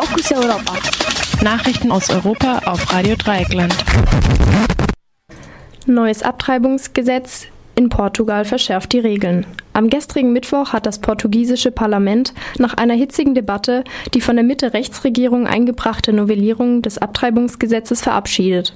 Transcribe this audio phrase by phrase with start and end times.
[0.00, 0.74] Fokus Europa.
[1.42, 3.74] Nachrichten aus Europa auf Radio Dreieckland.
[5.86, 9.44] Neues Abtreibungsgesetz in Portugal verschärft die Regeln.
[9.72, 15.46] Am gestrigen Mittwoch hat das portugiesische Parlament nach einer hitzigen Debatte die von der Mitte-Rechtsregierung
[15.46, 18.74] eingebrachte Novellierung des Abtreibungsgesetzes verabschiedet.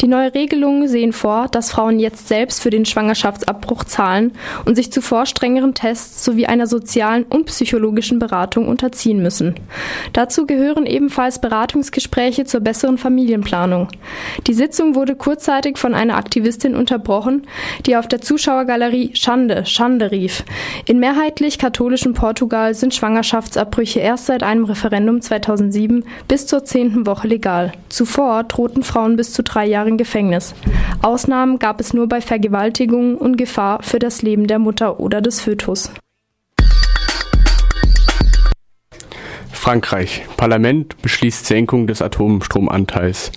[0.00, 4.32] Die neuen Regelungen sehen vor, dass Frauen jetzt selbst für den Schwangerschaftsabbruch zahlen
[4.64, 9.54] und sich zuvor strengeren Tests sowie einer sozialen und psychologischen Beratung unterziehen müssen.
[10.12, 13.88] Dazu gehören ebenfalls Beratungsgespräche zur besseren Familienplanung.
[14.46, 17.46] Die Sitzung wurde kurzzeitig von einer Aktivistin unterbrochen,
[17.86, 20.37] die auf der Zuschauergalerie Schande, Schande rief.
[20.86, 27.28] In mehrheitlich katholischen Portugal sind Schwangerschaftsabbrüche erst seit einem Referendum 2007 bis zur zehnten Woche
[27.28, 27.72] legal.
[27.88, 30.54] Zuvor drohten Frauen bis zu drei Jahren Gefängnis.
[31.02, 35.40] Ausnahmen gab es nur bei Vergewaltigungen und Gefahr für das Leben der Mutter oder des
[35.40, 35.90] Fötus.
[39.50, 40.24] Frankreich.
[40.36, 43.32] Parlament beschließt Senkung des Atomstromanteils.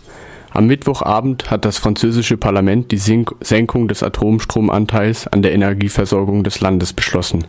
[0.53, 6.91] Am Mittwochabend hat das französische Parlament die Senkung des Atomstromanteils an der Energieversorgung des Landes
[6.91, 7.45] beschlossen.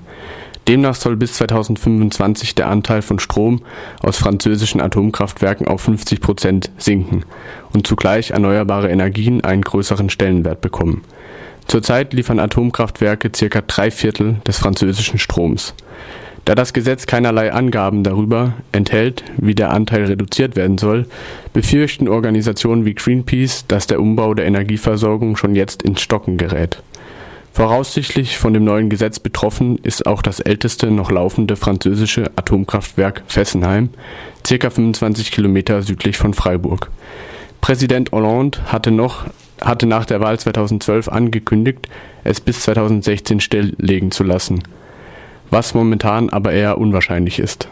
[0.69, 3.63] Demnach soll bis 2025 der Anteil von Strom
[4.01, 7.25] aus französischen Atomkraftwerken auf 50 Prozent sinken
[7.73, 11.03] und zugleich erneuerbare Energien einen größeren Stellenwert bekommen.
[11.67, 15.75] Zurzeit liefern Atomkraftwerke circa drei Viertel des französischen Stroms.
[16.45, 21.07] Da das Gesetz keinerlei Angaben darüber enthält, wie der Anteil reduziert werden soll,
[21.53, 26.83] befürchten Organisationen wie Greenpeace, dass der Umbau der Energieversorgung schon jetzt ins Stocken gerät.
[27.53, 33.91] Voraussichtlich von dem neuen Gesetz betroffen ist auch das älteste noch laufende französische Atomkraftwerk Fessenheim,
[34.43, 34.71] ca.
[34.71, 36.91] 25 Kilometer südlich von Freiburg.
[37.61, 39.27] Präsident Hollande hatte noch
[39.61, 41.89] hatte nach der Wahl 2012 angekündigt,
[42.25, 44.61] es bis 2016 stilllegen zu lassen
[45.53, 47.69] was momentan aber eher unwahrscheinlich ist.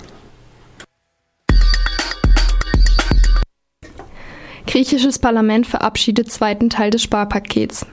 [4.67, 7.87] Griechisches Parlament verabschiedet zweiten Teil des Sparpakets.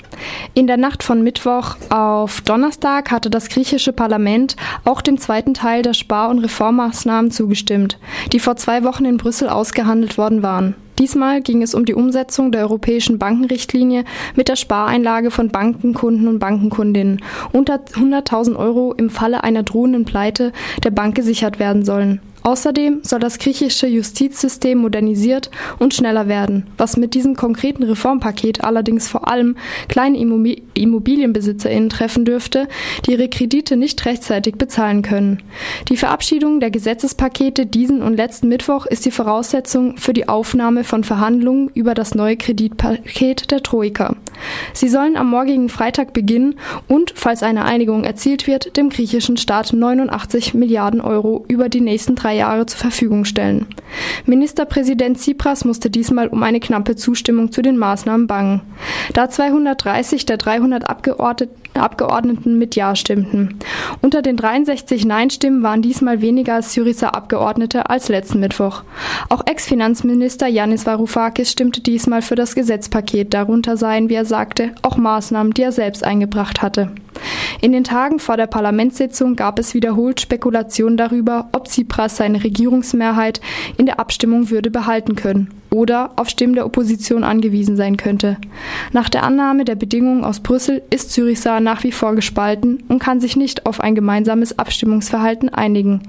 [0.53, 5.81] In der Nacht von Mittwoch auf Donnerstag hatte das griechische Parlament auch dem zweiten Teil
[5.81, 7.97] der Spar- und Reformmaßnahmen zugestimmt,
[8.31, 10.75] die vor zwei Wochen in Brüssel ausgehandelt worden waren.
[10.99, 14.03] Diesmal ging es um die Umsetzung der europäischen Bankenrichtlinie
[14.35, 17.21] mit der Spareinlage von Bankenkunden und Bankenkundinnen
[17.51, 20.51] unter 100.000 Euro im Falle einer drohenden Pleite
[20.83, 22.19] der Bank gesichert werden sollen.
[22.43, 29.07] Außerdem soll das griechische Justizsystem modernisiert und schneller werden, was mit diesem konkreten Reformpaket allerdings
[29.07, 29.57] vor allem
[29.89, 32.67] kleine Immobilienbesitzerinnen treffen dürfte,
[33.05, 35.43] die ihre Kredite nicht rechtzeitig bezahlen können.
[35.89, 41.03] Die Verabschiedung der Gesetzespakete diesen und letzten Mittwoch ist die Voraussetzung für die Aufnahme von
[41.03, 44.15] Verhandlungen über das neue Kreditpaket der Troika.
[44.73, 46.55] Sie sollen am morgigen Freitag beginnen
[46.87, 52.15] und, falls eine Einigung erzielt wird, dem griechischen Staat 89 Milliarden Euro über die nächsten
[52.15, 53.65] drei Jahre zur Verfügung stellen.
[54.25, 58.61] Ministerpräsident Tsipras musste diesmal um eine knappe Zustimmung zu den Maßnahmen bangen.
[59.13, 63.59] Da 230 der 300 Abgeordneten mit Ja stimmten.
[64.01, 68.83] Unter den 63 Nein-Stimmen waren diesmal weniger als Syriza-Abgeordnete als letzten Mittwoch.
[69.29, 73.33] Auch Ex-Finanzminister Yanis Varoufakis stimmte diesmal für das Gesetzpaket.
[73.33, 76.91] Darunter seien, wie er sagte, auch Maßnahmen, die er selbst eingebracht hatte.
[77.61, 83.41] In den Tagen vor der Parlamentssitzung gab es wiederholt Spekulationen darüber, ob Tsipras seine Regierungsmehrheit
[83.77, 88.37] in der Abstimmung würde behalten können oder auf Stimmen der Opposition angewiesen sein könnte.
[88.93, 93.19] Nach der Annahme der Bedingungen aus Brüssel ist Syriza nach wie vor gespalten und kann
[93.19, 96.03] sich nicht auf ein gemeinsames Abstimmungsverhalten einigen.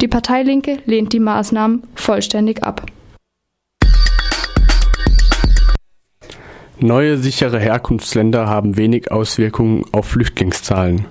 [0.00, 2.86] Die Partei Linke lehnt die Maßnahmen vollständig ab.
[6.82, 11.04] Neue sichere Herkunftsländer haben wenig Auswirkungen auf Flüchtlingszahlen.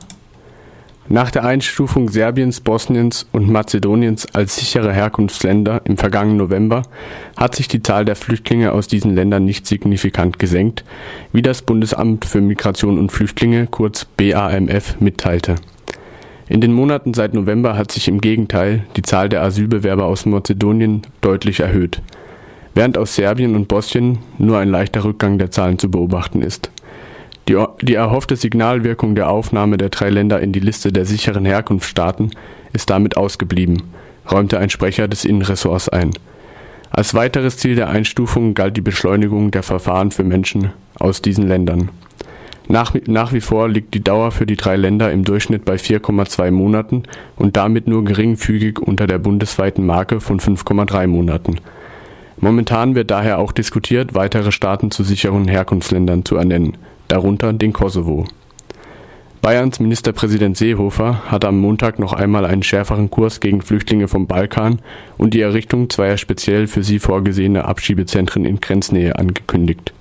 [1.09, 6.81] Nach der Einstufung Serbiens, Bosniens und Mazedoniens als sichere Herkunftsländer im vergangenen November
[7.38, 10.84] hat sich die Zahl der Flüchtlinge aus diesen Ländern nicht signifikant gesenkt,
[11.34, 15.53] wie das Bundesamt für Migration und Flüchtlinge kurz BAMF mitteilte.
[16.47, 21.03] In den Monaten seit November hat sich im Gegenteil die Zahl der Asylbewerber aus Mazedonien
[21.22, 22.01] deutlich erhöht
[22.75, 26.71] während aus Serbien und Bosnien nur ein leichter Rückgang der Zahlen zu beobachten ist.
[27.48, 32.31] Die, erhoffte Signalwirkung der Aufnahme der drei Länder in die Liste der sicheren Herkunftsstaaten
[32.74, 33.81] ist damit ausgeblieben,
[34.31, 36.12] räumte ein Sprecher des Innenressorts ein.
[36.92, 41.89] Als weiteres Ziel der Einstufung galt die Beschleunigung der Verfahren für Menschen aus diesen Ländern.
[42.68, 46.51] Nach, nach, wie vor liegt die Dauer für die drei Länder im Durchschnitt bei 4,2
[46.51, 47.01] Monaten
[47.36, 51.56] und damit nur geringfügig unter der bundesweiten Marke von 5,3 Monaten.
[52.41, 56.77] Momentan wird daher auch diskutiert, weitere Staaten zu sicheren Herkunftsländern zu ernennen,
[57.07, 58.25] darunter den Kosovo.
[59.41, 64.81] Bayerns Ministerpräsident Seehofer hat am Montag noch einmal einen schärferen Kurs gegen Flüchtlinge vom Balkan
[65.18, 69.94] und die Errichtung zweier speziell für sie vorgesehener Abschiebezentren in Grenznähe angekündigt.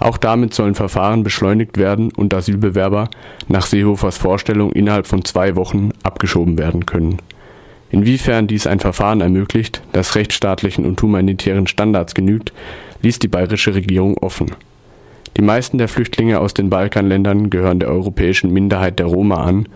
[0.00, 3.10] Auch damit sollen Verfahren beschleunigt werden und Asylbewerber
[3.48, 7.18] nach Seehofers Vorstellung innerhalb von zwei Wochen abgeschoben werden können.
[7.90, 12.52] Inwiefern dies ein Verfahren ermöglicht, das rechtsstaatlichen und humanitären Standards genügt,
[13.02, 14.50] ließ die bayerische Regierung offen.
[15.36, 19.68] Die meisten der Flüchtlinge aus den Balkanländern gehören der europäischen Minderheit der Roma an,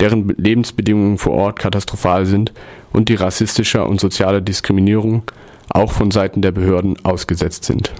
[0.00, 2.52] deren Lebensbedingungen vor Ort katastrophal sind
[2.92, 5.24] und die rassistischer und sozialer Diskriminierung
[5.70, 7.92] auch von Seiten der Behörden ausgesetzt sind